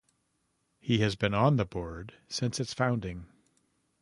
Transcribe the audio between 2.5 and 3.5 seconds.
its founding.